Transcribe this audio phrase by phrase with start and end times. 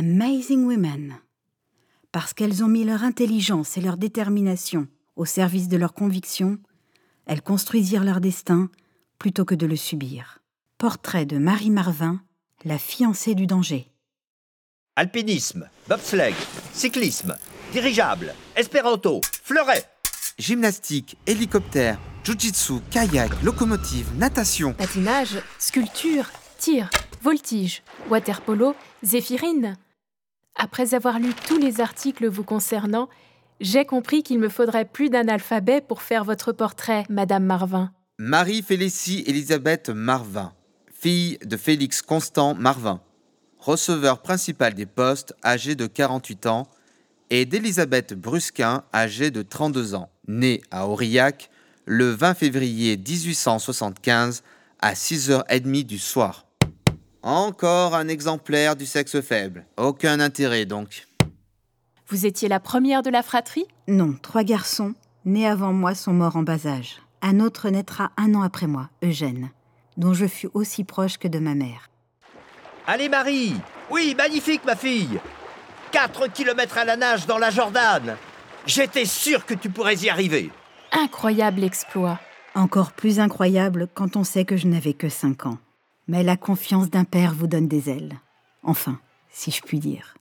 [0.00, 1.18] Amazing Women.
[2.10, 6.58] Parce qu'elles ont mis leur intelligence et leur détermination au service de leurs convictions,
[7.26, 8.70] elles construisirent leur destin
[9.18, 10.38] plutôt que de le subir.
[10.78, 12.22] Portrait de Marie Marvin,
[12.64, 13.90] la fiancée du danger.
[14.96, 16.34] Alpinisme, bobsleigh,
[16.72, 17.36] cyclisme,
[17.70, 19.84] dirigeable, espéranto, fleuret.
[20.38, 24.72] Gymnastique, hélicoptère, jujitsu, kayak, locomotive, natation.
[24.72, 26.24] Patinage, sculpture,
[26.56, 26.88] tir,
[27.22, 29.76] voltige, waterpolo, zéphirine.
[30.62, 33.08] Après avoir lu tous les articles vous concernant,
[33.60, 37.90] j'ai compris qu'il me faudrait plus d'un alphabet pour faire votre portrait, Madame Marvin.
[38.18, 40.52] Marie-Félicie Elisabeth Marvin,
[40.92, 43.00] fille de Félix Constant Marvin,
[43.58, 46.68] receveur principal des postes âgé de 48 ans,
[47.30, 51.48] et d'Elisabeth Brusquin, âgée de 32 ans, née à Aurillac
[51.86, 54.42] le 20 février 1875
[54.78, 56.44] à 6h30 du soir.
[57.22, 59.66] Encore un exemplaire du sexe faible.
[59.76, 61.06] Aucun intérêt donc.
[62.08, 63.66] Vous étiez la première de la fratrie?
[63.88, 64.94] Non, trois garçons,
[65.26, 67.02] nés avant moi, sont morts en bas âge.
[67.20, 69.50] Un autre naîtra un an après moi, Eugène,
[69.98, 71.90] dont je fus aussi proche que de ma mère.
[72.86, 73.54] Allez Marie
[73.90, 75.20] Oui, magnifique ma fille
[75.92, 78.16] 4 km à la nage dans la Jordane
[78.66, 80.50] J'étais sûr que tu pourrais y arriver
[80.92, 82.18] Incroyable exploit.
[82.54, 85.58] Encore plus incroyable quand on sait que je n'avais que cinq ans.
[86.10, 88.18] Mais la confiance d'un père vous donne des ailes.
[88.64, 88.98] Enfin,
[89.30, 90.16] si je puis dire.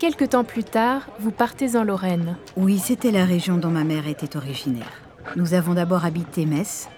[0.00, 2.36] Quelque temps plus tard, vous partez en Lorraine.
[2.56, 5.00] Oui, c'était la région dont ma mère était originaire.
[5.36, 6.88] Nous avons d'abord habité Metz,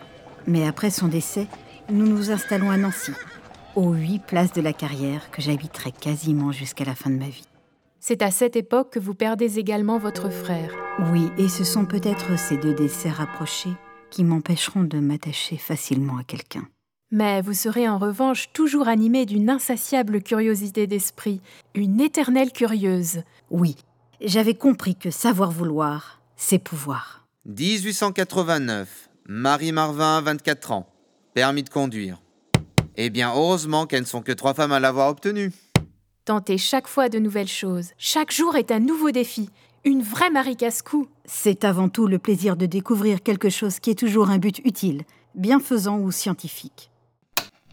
[0.46, 1.46] mais après son décès,
[1.90, 3.12] nous nous installons à Nancy,
[3.76, 7.44] aux huit places de la carrière que j'habiterai quasiment jusqu'à la fin de ma vie.
[7.98, 10.72] C'est à cette époque que vous perdez également votre frère.
[11.12, 13.76] Oui, et ce sont peut-être ces deux décès rapprochés
[14.08, 16.66] qui m'empêcheront de m'attacher facilement à quelqu'un.
[17.12, 21.40] Mais vous serez en revanche toujours animé d'une insatiable curiosité d'esprit,
[21.74, 23.24] une éternelle curieuse.
[23.50, 23.74] Oui,
[24.20, 27.26] j'avais compris que savoir vouloir, c'est pouvoir.
[27.46, 29.08] 1889.
[29.26, 30.88] Marie Marvin, 24 ans.
[31.34, 32.22] Permis de conduire.
[32.96, 35.50] Eh bien, heureusement qu'elles ne sont que trois femmes à l'avoir obtenu.
[36.24, 37.88] Tentez chaque fois de nouvelles choses.
[37.98, 39.50] Chaque jour est un nouveau défi.
[39.84, 41.08] Une vraie Marie Casse-Cou.
[41.24, 45.02] C'est avant tout le plaisir de découvrir quelque chose qui est toujours un but utile,
[45.34, 46.90] bienfaisant ou scientifique.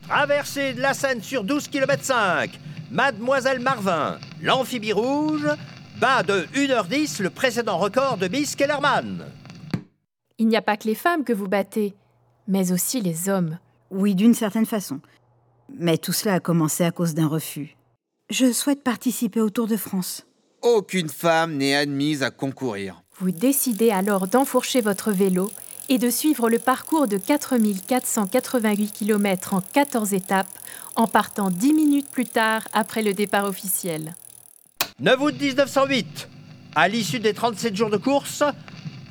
[0.08, 2.58] Traversée de la Seine sur 12 km 5
[2.92, 5.46] Mademoiselle Marvin, l'amphibie rouge,
[6.00, 9.26] bat de 1h10 le précédent record de Miss Kellerman.
[10.38, 11.94] Il n'y a pas que les femmes que vous battez,
[12.48, 13.60] mais aussi les hommes.
[13.92, 15.02] Oui, d'une certaine façon.
[15.78, 17.76] Mais tout cela a commencé à cause d'un refus.
[18.30, 20.26] Je souhaite participer au Tour de France.
[20.62, 23.04] Aucune femme n'est admise à concourir.
[23.20, 25.52] Vous décidez alors d'enfourcher votre vélo
[25.90, 30.48] et de suivre le parcours de 4488 km en 14 étapes
[30.96, 34.16] en partant 10 minutes plus tard après le départ officiel.
[35.00, 36.30] 9 août 1908.
[36.76, 38.44] À l'issue des 37 jours de course,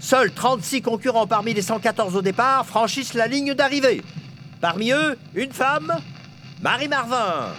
[0.00, 4.02] seuls 36 concurrents parmi les 114 au départ franchissent la ligne d'arrivée.
[4.60, 5.92] Parmi eux, une femme,
[6.62, 7.52] Marie Marvin.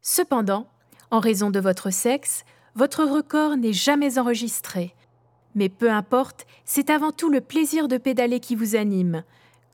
[0.00, 0.66] Cependant,
[1.10, 4.94] en raison de votre sexe, votre record n'est jamais enregistré.
[5.54, 9.22] Mais peu importe, c'est avant tout le plaisir de pédaler qui vous anime,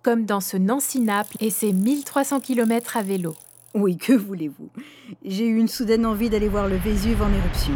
[0.02, 3.34] comme dans ce Nancy-Naples et ses 1300 km à vélo.
[3.74, 4.68] Oui, que voulez-vous?
[5.24, 7.74] J'ai eu une soudaine envie d'aller voir le Vésuve en éruption.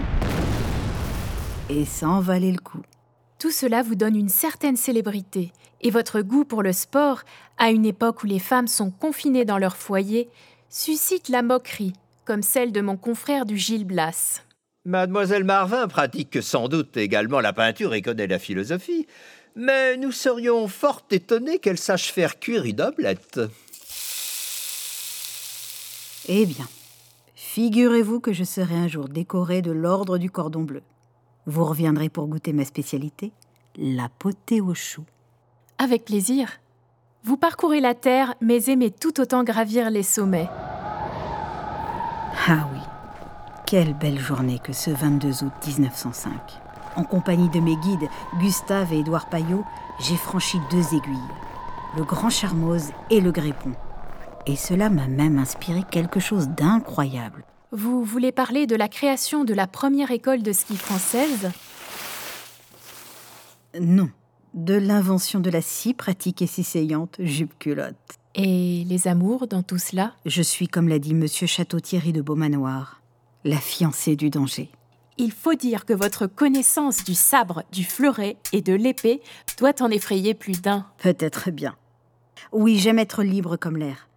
[1.70, 2.82] Et ça en valait le coup.
[3.38, 7.22] Tout cela vous donne une certaine célébrité, et votre goût pour le sport,
[7.58, 10.28] à une époque où les femmes sont confinées dans leur foyer,
[10.68, 11.92] suscite la moquerie,
[12.24, 14.42] comme celle de mon confrère du Gilles Blas.
[14.86, 19.06] Mademoiselle Marvin pratique sans doute également la peinture et connaît la philosophie,
[19.56, 23.40] mais nous serions fort étonnés qu'elle sache faire cuire une omelette.
[26.28, 26.66] Eh bien,
[27.34, 30.82] figurez-vous que je serai un jour décorée de l'ordre du cordon bleu.
[31.46, 33.32] Vous reviendrez pour goûter ma spécialité,
[33.78, 35.04] la potée au chou.
[35.78, 36.60] Avec plaisir.
[37.22, 40.48] Vous parcourez la terre, mais aimez tout autant gravir les sommets.
[42.46, 42.80] Ah oui,
[43.74, 46.32] quelle belle journée que ce 22 août 1905.
[46.94, 49.64] En compagnie de mes guides, Gustave et Édouard Payot,
[49.98, 51.32] j'ai franchi deux aiguilles,
[51.96, 53.72] le Grand Charmoz et le Grépon.
[54.46, 57.42] Et cela m'a même inspiré quelque chose d'incroyable.
[57.72, 61.50] Vous voulez parler de la création de la première école de ski française?
[63.80, 64.08] Non,
[64.54, 67.96] de l'invention de la si pratique et si saillante jupe-culotte.
[68.36, 70.12] Et les amours dans tout cela?
[70.26, 73.00] Je suis, comme l'a dit Monsieur Château-Thierry de Beaumanoir,
[73.44, 74.70] la fiancée du danger.
[75.16, 79.20] Il faut dire que votre connaissance du sabre, du fleuret et de l'épée
[79.58, 80.86] doit en effrayer plus d'un.
[80.98, 81.76] Peut-être bien.
[82.52, 84.08] Oui, j'aime être libre comme l'air.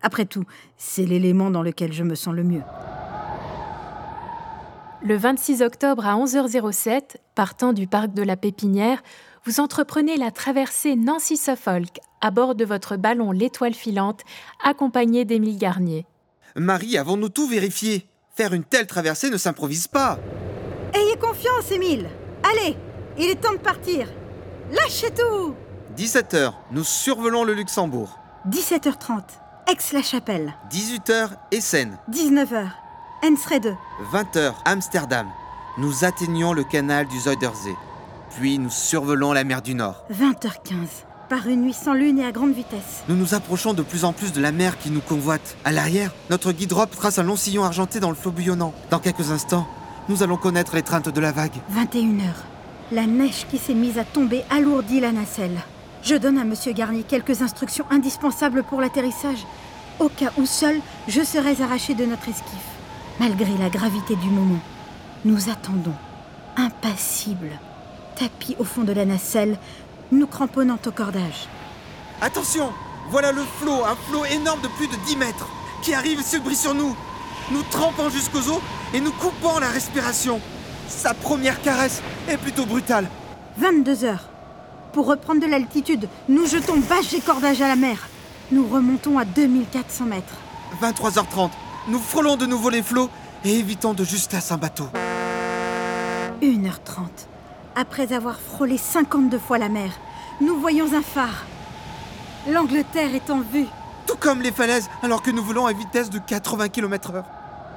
[0.00, 0.44] Après tout,
[0.78, 2.62] c'est l'élément dans lequel je me sens le mieux.
[5.04, 9.02] Le 26 octobre à 11h07, partant du parc de la Pépinière,
[9.44, 14.20] vous entreprenez la traversée Nancy-Suffolk à bord de votre ballon L'Étoile filante,
[14.62, 16.06] accompagné d'Émile Garnier.
[16.54, 18.06] Marie, avons-nous tout vérifié?
[18.34, 20.18] Faire une telle traversée ne s'improvise pas.
[20.94, 22.08] Ayez confiance, Émile.
[22.42, 22.78] Allez,
[23.18, 24.08] il est temps de partir.
[24.70, 25.54] Lâchez tout
[25.98, 28.18] 17h, nous survolons le Luxembourg.
[28.48, 29.20] 17h30,
[29.70, 30.54] Aix-la-Chapelle.
[30.70, 31.98] 18h, Essen.
[32.10, 32.68] 19h,
[33.22, 33.76] Enschede.
[34.14, 35.28] 20h, Amsterdam.
[35.76, 37.76] Nous atteignons le canal du Zuiderzee.
[38.38, 40.06] Puis nous survolons la mer du Nord.
[40.10, 43.04] 20h15, par une nuit sans lune et à grande vitesse.
[43.08, 45.56] Nous nous approchons de plus en plus de la mer qui nous convoite.
[45.64, 48.74] À l'arrière, notre guide drop trace un long sillon argenté dans le flot bouillonnant.
[48.90, 49.66] Dans quelques instants,
[50.10, 51.54] nous allons connaître l'étreinte de la vague.
[51.74, 52.34] 21h,
[52.92, 55.56] la neige qui s'est mise à tomber alourdit la nacelle.
[56.02, 59.46] Je donne à Monsieur Garnier quelques instructions indispensables pour l'atterrissage,
[60.00, 60.76] au cas où seul
[61.08, 62.66] je serais arraché de notre esquif.
[63.20, 64.60] Malgré la gravité du moment,
[65.24, 65.96] nous attendons,
[66.58, 67.58] impassibles,
[68.16, 69.56] tapis au fond de la nacelle,
[70.12, 71.48] nous cramponnant au cordage.
[72.20, 72.70] Attention
[73.10, 75.48] Voilà le flot, un flot énorme de plus de 10 mètres,
[75.82, 76.94] qui arrive et se brise sur nous.
[77.50, 78.60] Nous trempant jusqu'aux os
[78.94, 80.40] et nous coupant la respiration.
[80.88, 83.08] Sa première caresse est plutôt brutale.
[83.58, 84.28] 22 heures.
[84.92, 88.08] Pour reprendre de l'altitude, nous jetons bâche et cordage à la mer.
[88.52, 90.34] Nous remontons à 2400 mètres.
[90.82, 91.50] 23h30,
[91.88, 93.08] nous frôlons de nouveau les flots
[93.44, 94.88] et évitons de justesse un bateau.
[96.42, 97.31] 1h30.
[97.74, 99.92] Après avoir frôlé 52 fois la mer,
[100.42, 101.46] nous voyons un phare.
[102.50, 103.66] L'Angleterre est en vue.
[104.06, 107.24] Tout comme les falaises alors que nous volons à vitesse de 80 km/h.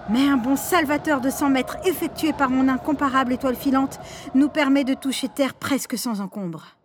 [0.10, 4.00] Mais un bon salvateur de 100 mètres effectué par mon incomparable étoile filante
[4.34, 6.76] nous permet de toucher terre presque sans encombre.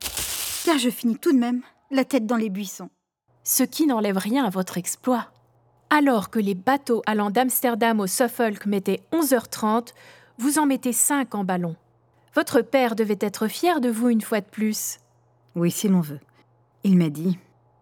[0.65, 2.91] Car je finis tout de même la tête dans les buissons.
[3.43, 5.27] Ce qui n'enlève rien à votre exploit.
[5.91, 9.89] Alors que les bateaux allant d'Amsterdam au Suffolk mettaient 11h30,
[10.39, 11.75] vous en mettez 5 en ballon.
[12.35, 14.99] Votre père devait être fier de vous une fois de plus.
[15.57, 16.21] Oui, si l'on veut.
[16.85, 17.39] Il m'a dit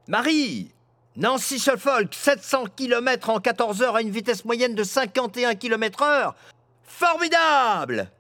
[0.09, 0.73] Marie
[1.17, 6.35] Nancy Suffolk, 700 km en 14 heures à une vitesse moyenne de 51 km heure
[6.85, 8.11] Formidable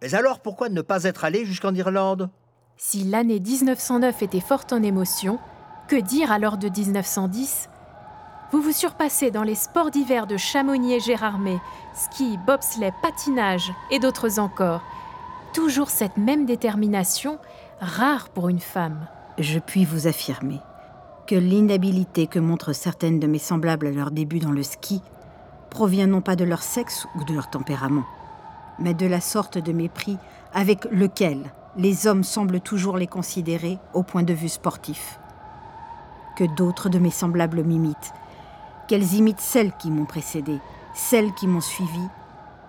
[0.00, 2.30] Mais alors pourquoi ne pas être allé jusqu'en Irlande?
[2.76, 5.38] Si l'année 1909 était forte en émotion,
[5.88, 7.68] que dire alors de 1910
[8.50, 11.60] Vous vous surpassez dans les sports d'hiver de Chamonix et Gérardmer,
[11.94, 14.82] ski, bobsleigh, patinage et d'autres encore.
[15.52, 17.38] Toujours cette même détermination,
[17.78, 19.06] rare pour une femme.
[19.38, 20.60] Je puis vous affirmer
[21.26, 25.02] que l'inhabilité que montrent certaines de mes semblables à leur début dans le ski
[25.68, 28.04] provient non pas de leur sexe ou de leur tempérament,
[28.78, 30.16] mais de la sorte de mépris
[30.54, 35.18] avec lequel les hommes semblent toujours les considérer au point de vue sportif.
[36.34, 38.14] Que d'autres de mes semblables m'imitent,
[38.88, 40.58] qu'elles imitent celles qui m'ont précédé,
[40.94, 42.08] celles qui m'ont suivi,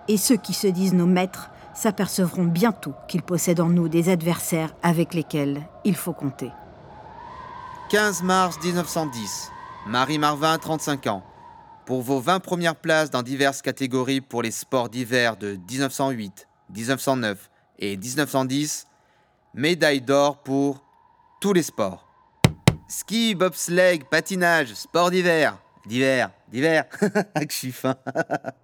[0.06, 4.74] et ceux qui se disent nos maîtres s'apercevront bientôt qu'ils possèdent en nous des adversaires
[4.82, 6.50] avec lesquels il faut compter.
[7.90, 9.50] 15 mars 1910.
[9.86, 11.22] Marie Marvin, 35 ans.
[11.84, 17.50] Pour vos 20 premières places dans diverses catégories pour les sports d'hiver de 1908, 1909
[17.78, 18.86] et 1910,
[19.52, 20.82] médaille d'or pour
[21.40, 22.08] tous les sports.
[22.88, 25.58] Ski, bobsleigh, patinage, sport d'hiver.
[25.86, 26.88] D'hiver, d'hiver.
[26.88, 27.06] Que
[27.50, 27.96] je suis fin.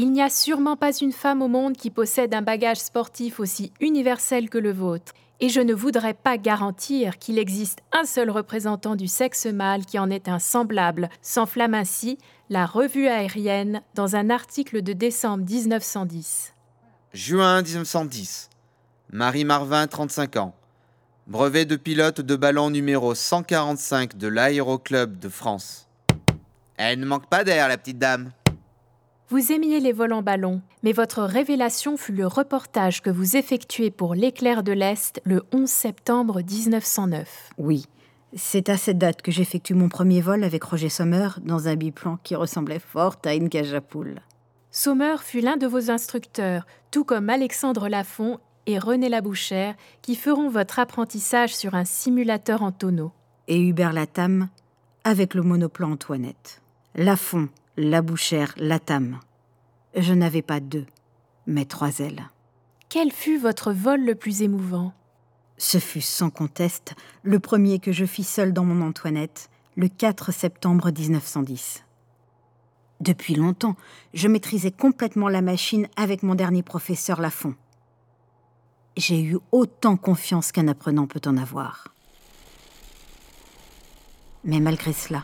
[0.00, 3.72] Il n'y a sûrement pas une femme au monde qui possède un bagage sportif aussi
[3.80, 8.94] universel que le vôtre, et je ne voudrais pas garantir qu'il existe un seul représentant
[8.94, 12.16] du sexe mâle qui en est un semblable, s'enflamme ainsi
[12.48, 16.54] la revue aérienne dans un article de décembre 1910.
[17.12, 18.50] Juin 1910.
[19.10, 20.54] Marie Marvin, 35 ans.
[21.26, 25.88] Brevet de pilote de ballon numéro 145 de l'Aéroclub de France.
[26.76, 28.30] Elle ne manque pas d'air, la petite dame.
[29.30, 33.90] Vous aimiez les vols en ballon, mais votre révélation fut le reportage que vous effectuez
[33.90, 37.50] pour l'Éclair de l'Est le 11 septembre 1909.
[37.58, 37.84] Oui,
[38.34, 42.16] c'est à cette date que j'effectue mon premier vol avec Roger Sommer dans un biplan
[42.22, 44.22] qui ressemblait fort à une cage à poules.
[44.70, 50.48] Sommer fut l'un de vos instructeurs, tout comme Alexandre Lafont et René Labouchère, qui feront
[50.48, 53.12] votre apprentissage sur un simulateur en tonneau.
[53.46, 54.48] Et Hubert Latam
[55.04, 56.62] avec le monoplan Antoinette.
[56.94, 59.20] Lafont, Labouchère, Latam.
[59.94, 60.84] Je n'avais pas deux,
[61.46, 62.28] mais trois ailes.
[62.88, 64.92] Quel fut votre vol le plus émouvant?
[65.58, 70.32] Ce fut sans conteste le premier que je fis seul dans mon Antoinette, le 4
[70.32, 71.84] septembre 1910.
[72.98, 73.76] Depuis longtemps,
[74.12, 77.54] je maîtrisais complètement la machine avec mon dernier professeur Lafont.
[78.96, 81.94] J'ai eu autant confiance qu'un apprenant peut en avoir.
[84.42, 85.22] Mais malgré cela,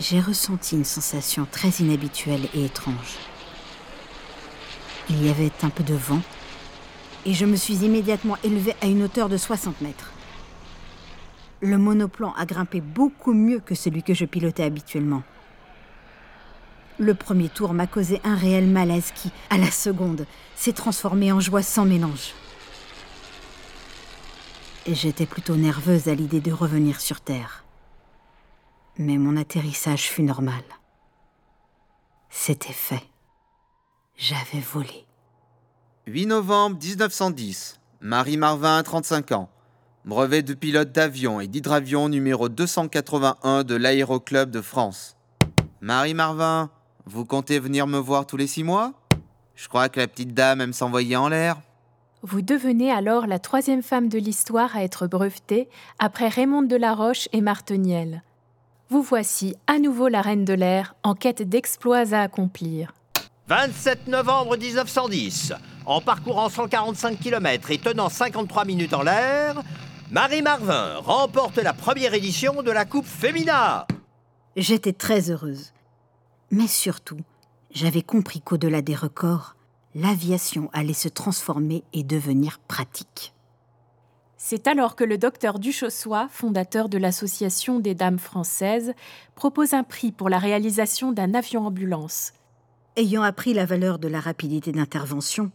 [0.00, 3.18] j'ai ressenti une sensation très inhabituelle et étrange.
[5.10, 6.22] Il y avait un peu de vent
[7.26, 10.12] et je me suis immédiatement élevée à une hauteur de 60 mètres.
[11.60, 15.22] Le monoplan a grimpé beaucoup mieux que celui que je pilotais habituellement.
[16.98, 20.26] Le premier tour m'a causé un réel malaise qui, à la seconde,
[20.56, 22.32] s'est transformé en joie sans mélange.
[24.86, 27.64] J'étais plutôt nerveuse à l'idée de revenir sur Terre.
[28.98, 30.62] Mais mon atterrissage fut normal.
[32.28, 33.02] C'était fait.
[34.16, 35.06] J'avais volé.
[36.06, 37.80] 8 novembre 1910.
[38.00, 39.48] Marie Marvin, 35 ans.
[40.04, 45.16] Brevet de pilote d'avion et d'hydravion numéro 281 de l'Aéroclub de France.
[45.80, 46.70] Marie Marvin,
[47.06, 48.92] vous comptez venir me voir tous les six mois?
[49.54, 51.60] Je crois que la petite dame aime s'envoyer en l'air.
[52.22, 55.68] Vous devenez alors la troisième femme de l'histoire à être brevetée,
[55.98, 58.22] après Raymond de la Roche et Marteniel.
[58.92, 62.92] Vous voici à nouveau la reine de l'air, en quête d'exploits à accomplir.
[63.46, 65.52] 27 novembre 1910.
[65.86, 69.62] En parcourant 145 km et tenant 53 minutes en l'air,
[70.10, 73.86] Marie Marvin remporte la première édition de la Coupe Femina.
[74.56, 75.72] J'étais très heureuse.
[76.50, 77.20] Mais surtout,
[77.72, 79.54] j'avais compris qu'au-delà des records,
[79.94, 83.34] l'aviation allait se transformer et devenir pratique.
[84.42, 88.94] C'est alors que le docteur Duchossois, fondateur de l'Association des Dames françaises,
[89.34, 92.32] propose un prix pour la réalisation d'un avion-ambulance.
[92.96, 95.52] Ayant appris la valeur de la rapidité d'intervention,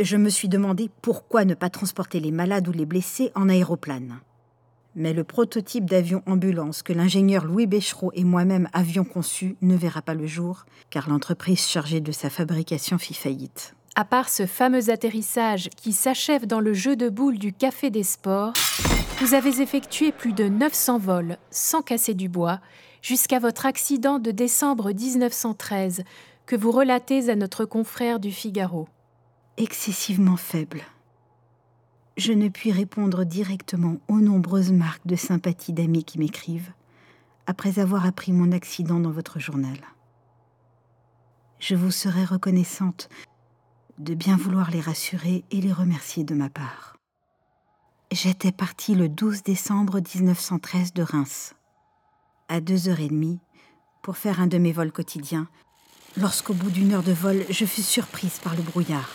[0.00, 4.20] je me suis demandé pourquoi ne pas transporter les malades ou les blessés en aéroplane.
[4.94, 10.14] Mais le prototype d'avion-ambulance que l'ingénieur Louis Béchereau et moi-même avions conçu ne verra pas
[10.14, 13.74] le jour, car l'entreprise chargée de sa fabrication fit faillite.
[13.98, 18.02] À part ce fameux atterrissage qui s'achève dans le jeu de boules du Café des
[18.02, 18.52] Sports,
[19.20, 22.60] vous avez effectué plus de 900 vols sans casser du bois
[23.00, 26.04] jusqu'à votre accident de décembre 1913
[26.44, 28.86] que vous relatez à notre confrère du Figaro.
[29.56, 30.82] Excessivement faible.
[32.18, 36.72] Je ne puis répondre directement aux nombreuses marques de sympathie d'amis qui m'écrivent
[37.46, 39.78] après avoir appris mon accident dans votre journal.
[41.60, 43.08] Je vous serai reconnaissante
[43.98, 46.96] de bien vouloir les rassurer et les remercier de ma part.
[48.12, 51.54] J'étais partie le 12 décembre 1913 de Reims,
[52.48, 53.40] à deux heures et demie,
[54.02, 55.48] pour faire un de mes vols quotidiens,
[56.16, 59.10] lorsqu'au bout d'une heure de vol, je fus surprise par le brouillard.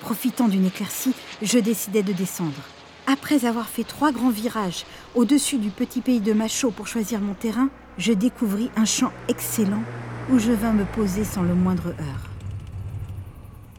[0.00, 2.62] Profitant d'une éclaircie, je décidai de descendre.
[3.06, 7.34] Après avoir fait trois grands virages au-dessus du petit pays de Machaut pour choisir mon
[7.34, 7.68] terrain,
[7.98, 9.82] je découvris un champ excellent
[10.30, 12.33] où je vins me poser sans le moindre heure.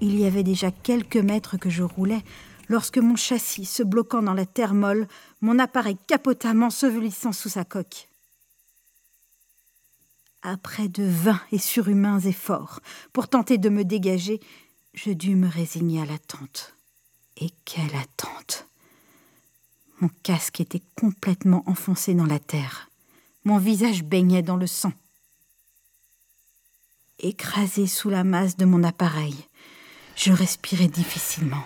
[0.02, 2.24] Il y avait déjà quelques mètres que je roulais
[2.68, 5.08] lorsque mon châssis se bloquant dans la terre molle,
[5.42, 8.10] mon appareil capota m'ensevelissant sous sa coque.
[10.42, 12.82] Après de vains et surhumains efforts
[13.14, 14.40] pour tenter de me dégager,
[14.94, 16.76] je dus me résigner à l'attente.
[17.38, 18.68] Et quelle attente
[20.00, 22.90] Mon casque était complètement enfoncé dans la terre.
[23.44, 24.94] Mon visage baignait dans le sang.
[27.20, 29.36] Écrasé sous la masse de mon appareil,
[30.16, 31.66] je respirais difficilement.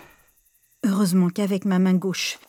[0.85, 2.39] Heureusement qu'avec ma main gauche,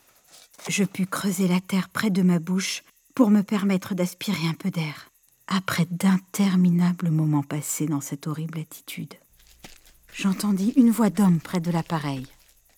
[0.69, 2.83] je pus creuser la terre près de ma bouche
[3.15, 5.11] pour me permettre d'aspirer un peu d'air,
[5.47, 9.15] après d'interminables moments passés dans cette horrible attitude.
[10.15, 12.27] J'entendis une voix d'homme près de l'appareil.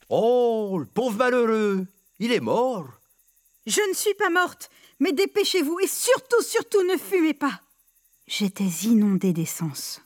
[0.08, 1.86] Oh, le pauvre malheureux,
[2.18, 2.88] il est mort.
[3.66, 7.60] Je ne suis pas morte, mais dépêchez-vous et surtout, surtout ne fumez pas.
[8.26, 10.00] J'étais inondée d'essence.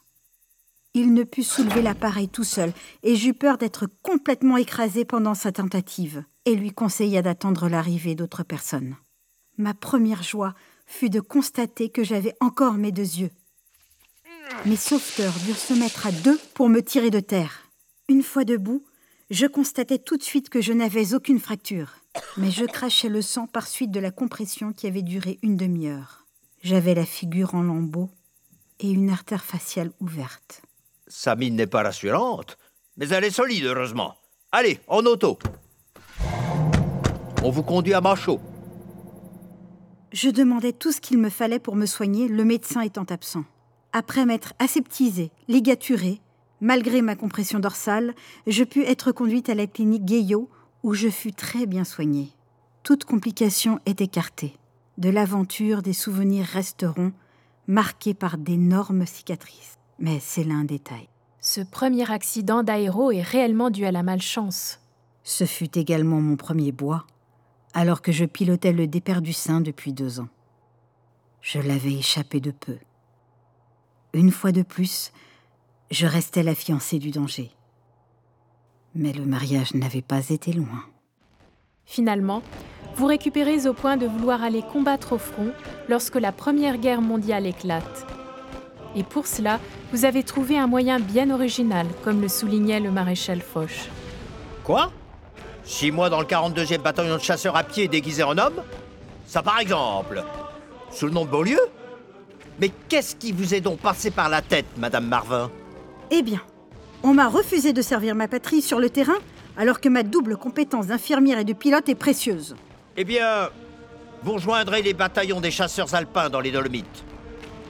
[0.99, 2.73] Il ne put soulever l'appareil tout seul,
[3.03, 8.45] et j'eus peur d'être complètement écrasée pendant sa tentative, et lui conseilla d'attendre l'arrivée d'autres
[8.45, 8.97] personnes.
[9.59, 10.55] Ma première joie
[10.87, 13.31] fut de constater que j'avais encore mes deux yeux.
[14.65, 17.71] Mes sauveteurs durent se mettre à deux pour me tirer de terre.
[18.09, 18.83] Une fois debout,
[19.29, 21.97] je constatai tout de suite que je n'avais aucune fracture,
[22.39, 26.25] mais je crachais le sang par suite de la compression qui avait duré une demi-heure.
[26.63, 28.09] J'avais la figure en lambeaux
[28.81, 30.63] et une artère faciale ouverte.
[31.09, 32.59] Sa mine n'est pas rassurante,
[32.97, 34.17] mais elle est solide, heureusement.
[34.51, 35.39] Allez, en auto.
[37.45, 38.41] On vous conduit à Machaut.
[40.13, 43.45] Je demandais tout ce qu'il me fallait pour me soigner, le médecin étant absent.
[43.93, 46.21] Après m'être aseptisée, ligaturée,
[46.61, 48.15] malgré ma compression dorsale,
[48.47, 50.51] je pus être conduite à la clinique Gaillot,
[50.83, 52.33] où je fus très bien soignée.
[52.83, 54.57] Toute complication est écartée.
[54.99, 57.13] De l'aventure, des souvenirs resteront,
[57.67, 59.77] marqués par d'énormes cicatrices.
[59.99, 61.09] Mais c'est l'un détail.
[61.41, 64.81] Ce premier accident d'aéro est réellement dû à la malchance.
[65.23, 67.07] Ce fut également mon premier bois,
[67.73, 70.29] alors que je pilotais le départ du sein depuis deux ans.
[71.41, 72.79] Je l'avais échappé de peu.
[74.13, 75.13] Une fois de plus,
[75.91, 77.51] je restais la fiancée du danger.
[78.95, 80.85] Mais le mariage n'avait pas été loin.
[81.85, 82.43] Finalement,
[82.97, 85.53] vous récupérez au point de vouloir aller combattre au front
[85.89, 88.07] lorsque la Première Guerre mondiale éclate.
[88.97, 89.61] Et pour cela,
[89.93, 93.91] vous avez trouvé un moyen bien original, comme le soulignait le maréchal Foch.
[94.65, 94.91] Quoi?
[95.65, 98.63] Six mois dans le 42e bataillon de chasseurs à pied déguisé en homme?
[99.27, 100.25] Ça par exemple
[100.91, 101.61] Sous le nom de Beaulieu?
[102.59, 105.51] Mais qu'est-ce qui vous est donc passé par la tête, Madame Marvin?
[106.11, 106.41] Eh bien,
[107.03, 109.19] on m'a refusé de servir ma patrie sur le terrain
[109.59, 112.57] alors que ma double compétence d'infirmière et de pilote est précieuse.
[112.97, 113.51] Eh bien,
[114.23, 117.05] vous rejoindrez les bataillons des chasseurs alpins dans les Dolomites.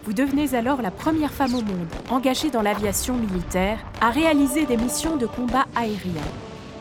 [0.06, 4.76] Vous devenez alors la première femme au monde engagée dans l'aviation militaire à réaliser des
[4.76, 6.22] missions de combat aérien.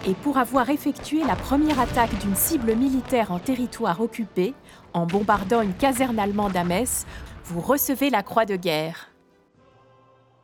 [0.06, 4.54] Et pour avoir effectué la première attaque d'une cible militaire en territoire occupé,
[4.94, 7.08] en bombardant une caserne allemande à Metz,
[7.46, 9.10] vous recevez la Croix de guerre.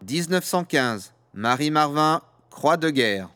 [0.09, 1.13] 1915.
[1.35, 3.29] Marie Marvin, Croix de guerre.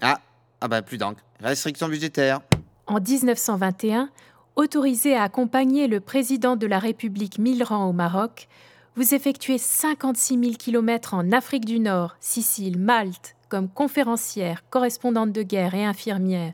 [0.00, 0.18] Ah,
[0.60, 1.22] ah bah plus d'encre.
[1.38, 2.40] Restriction budgétaire.
[2.88, 4.10] En 1921,
[4.56, 8.48] autorisé à accompagner le président de la République Milran au Maroc,
[8.94, 15.42] vous effectuez 56 000 km en Afrique du Nord, Sicile, Malte, comme conférencière, correspondante de
[15.42, 16.52] guerre et infirmière.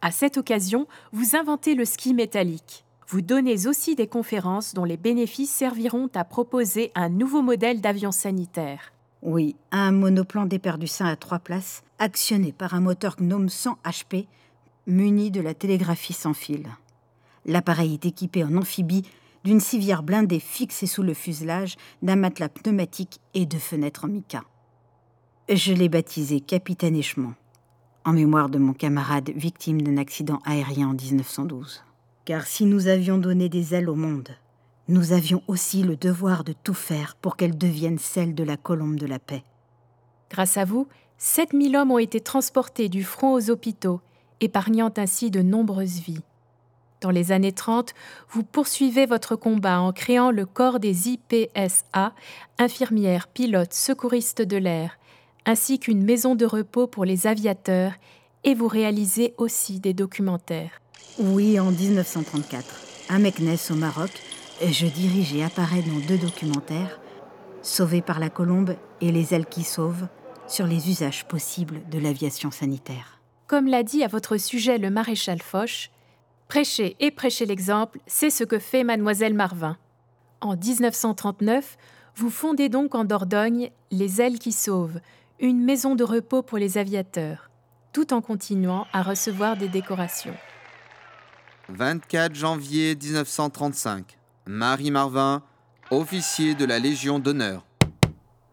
[0.00, 2.84] À cette occasion, vous inventez le ski métallique.
[3.08, 8.12] Vous donnez aussi des conférences dont les bénéfices serviront à proposer un nouveau modèle d'avion
[8.12, 8.92] sanitaire.
[9.22, 10.48] Oui, un monoplan
[10.86, 14.26] sein à trois places, actionné par un moteur Gnome 100 HP,
[14.86, 16.66] muni de la télégraphie sans fil.
[17.44, 19.04] L'appareil est équipé en amphibie
[19.44, 24.42] d'une civière blindée fixée sous le fuselage, d'un matelas pneumatique et de fenêtres en mica.
[25.48, 27.34] Je l'ai baptisé Capitaine Échement,
[28.04, 31.82] en mémoire de mon camarade victime d'un accident aérien en 1912.
[32.24, 34.28] Car si nous avions donné des ailes au monde,
[34.88, 38.96] nous avions aussi le devoir de tout faire pour qu'elles deviennent celles de la colombe
[38.96, 39.44] de la paix.
[40.30, 40.86] Grâce à vous,
[41.18, 44.00] 7000 hommes ont été transportés du front aux hôpitaux,
[44.40, 46.22] épargnant ainsi de nombreuses vies.
[47.00, 47.94] Dans les années 30,
[48.28, 52.12] vous poursuivez votre combat en créant le corps des IPSA,
[52.58, 54.98] infirmières, pilotes, secouristes de l'air,
[55.46, 57.92] ainsi qu'une maison de repos pour les aviateurs,
[58.44, 60.80] et vous réalisez aussi des documentaires.
[61.18, 62.64] Oui, en 1934,
[63.08, 64.10] à Meknes au Maroc,
[64.62, 67.00] je dirige et apparais dans deux documentaires,
[67.62, 70.08] Sauvés par la colombe et Les ailes qui sauvent,
[70.46, 73.20] sur les usages possibles de l'aviation sanitaire.
[73.46, 75.90] Comme l'a dit à votre sujet le maréchal Foch,
[76.50, 79.76] Prêcher et prêcher l'exemple, c'est ce que fait mademoiselle Marvin.
[80.40, 81.78] En 1939,
[82.16, 84.98] vous fondez donc en Dordogne Les Ailes qui Sauvent,
[85.38, 87.50] une maison de repos pour les aviateurs,
[87.92, 90.34] tout en continuant à recevoir des décorations.
[91.68, 94.18] 24 janvier 1935.
[94.46, 95.44] Marie Marvin,
[95.92, 97.64] officier de la Légion d'honneur.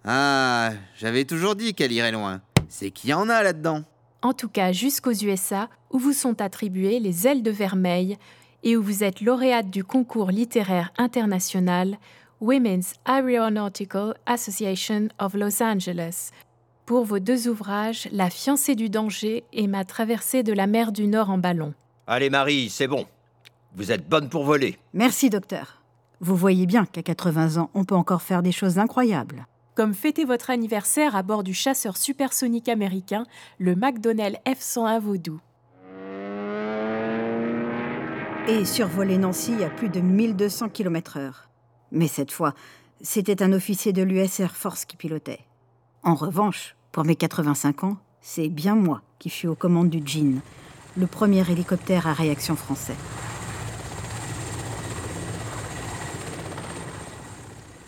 [0.06, 2.42] Ah, j'avais toujours dit qu'elle irait loin.
[2.70, 3.86] C'est qui en a là-dedans
[4.22, 8.18] en tout cas jusqu'aux USA, où vous sont attribuées les ailes de vermeil
[8.64, 11.98] et où vous êtes lauréate du concours littéraire international
[12.42, 16.32] Women's Aeronautical Association of Los Angeles
[16.86, 21.08] pour vos deux ouvrages La fiancée du danger et Ma traversée de la mer du
[21.08, 21.74] Nord en ballon.
[22.08, 23.06] Allez Marie, c'est bon.
[23.76, 24.78] Vous êtes bonne pour voler.
[24.94, 25.82] Merci docteur.
[26.20, 29.46] Vous voyez bien qu'à 80 ans, on peut encore faire des choses incroyables
[29.78, 33.28] comme fêter votre anniversaire à bord du chasseur supersonique américain,
[33.60, 35.40] le McDonnell F-101 Voodoo.
[38.48, 41.32] Et survoler Nancy à plus de 1200 km/h.
[41.92, 42.56] Mais cette fois,
[43.02, 45.42] c'était un officier de l'US Air Force qui pilotait.
[46.02, 50.42] En revanche, pour mes 85 ans, c'est bien moi qui fus aux commandes du Jean,
[50.98, 52.96] le premier hélicoptère à réaction français.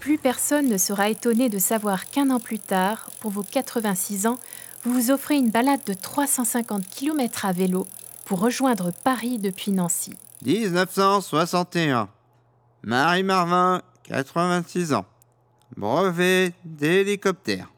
[0.10, 4.40] Plus personne ne sera étonné de savoir qu'un an plus tard, pour vos 86 ans,
[4.82, 7.86] vous vous offrez une balade de 350 km à vélo
[8.26, 10.16] pour rejoindre Paris depuis Nancy.
[10.44, 12.10] 1961.
[12.82, 15.06] Marie Marvin, 86 ans.
[15.78, 17.72] Brevet d'hélicoptère.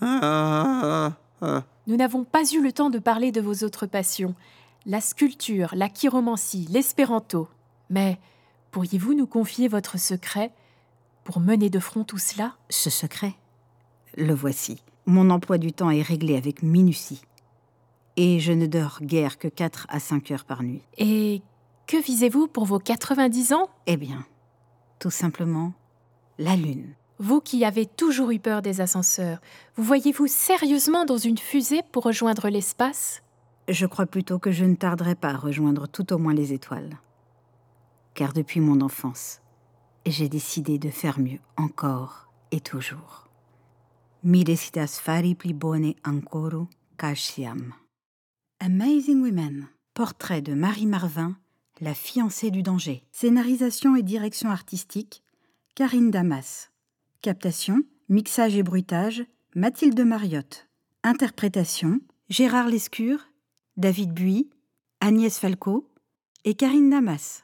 [0.00, 1.10] Ah,
[1.42, 1.62] ah.
[1.88, 4.36] Nous n'avons pas eu le temps de parler de vos autres passions,
[4.86, 7.48] la sculpture, la chiromancie, l'espéranto.
[7.90, 8.16] Mais
[8.70, 10.52] pourriez-vous nous confier votre secret?
[11.24, 13.34] Pour mener de front tout cela Ce secret,
[14.16, 14.82] le voici.
[15.06, 17.22] Mon emploi du temps est réglé avec minutie.
[18.16, 20.82] Et je ne dors guère que 4 à 5 heures par nuit.
[20.98, 21.42] Et
[21.86, 23.68] que visez-vous pour vos 90 ans?
[23.86, 24.24] Eh bien,
[24.98, 25.72] tout simplement,
[26.38, 26.94] la Lune.
[27.18, 29.40] Vous qui avez toujours eu peur des ascenseurs,
[29.76, 33.22] vous voyez-vous sérieusement dans une fusée pour rejoindre l'espace?
[33.68, 36.98] Je crois plutôt que je ne tarderai pas à rejoindre tout au moins les étoiles.
[38.14, 39.40] Car depuis mon enfance,
[40.06, 43.28] j'ai décidé de faire mieux encore et toujours.
[44.22, 44.44] Mi
[44.86, 46.66] fari pli bone ancora.
[48.60, 49.68] Amazing Women.
[49.94, 51.36] Portrait de Marie Marvin,
[51.80, 53.04] la fiancée du danger.
[53.12, 55.22] Scénarisation et direction artistique,
[55.74, 56.70] Karine Damas.
[57.20, 60.68] Captation, mixage et bruitage, Mathilde Mariotte.
[61.02, 63.28] Interprétation, Gérard Lescure,
[63.76, 64.48] David Buis,
[65.00, 65.90] Agnès Falco
[66.44, 67.42] et Karine Damas.